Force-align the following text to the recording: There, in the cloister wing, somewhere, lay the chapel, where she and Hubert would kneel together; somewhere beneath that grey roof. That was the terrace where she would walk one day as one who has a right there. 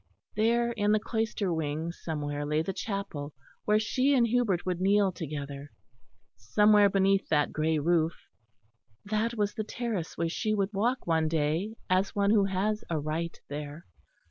There, 0.35 0.71
in 0.71 0.93
the 0.93 0.99
cloister 0.99 1.53
wing, 1.53 1.91
somewhere, 1.91 2.43
lay 2.43 2.63
the 2.63 2.73
chapel, 2.73 3.35
where 3.65 3.77
she 3.77 4.15
and 4.15 4.25
Hubert 4.25 4.65
would 4.65 4.81
kneel 4.81 5.11
together; 5.11 5.69
somewhere 6.35 6.89
beneath 6.89 7.27
that 7.29 7.51
grey 7.53 7.77
roof. 7.77 8.15
That 9.05 9.35
was 9.35 9.53
the 9.53 9.63
terrace 9.63 10.17
where 10.17 10.27
she 10.27 10.55
would 10.55 10.73
walk 10.73 11.05
one 11.05 11.27
day 11.27 11.75
as 11.87 12.15
one 12.15 12.31
who 12.31 12.45
has 12.45 12.83
a 12.89 12.97
right 12.97 13.39
there. 13.47 13.85